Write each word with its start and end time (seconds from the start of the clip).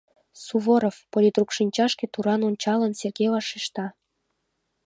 —Суворов!— 0.43 0.95
политрук 1.13 1.49
шинчашке 1.57 2.05
туран 2.13 2.41
ончалын, 2.49 2.93
Сергей 2.99 3.29
вашешта. 3.33 3.85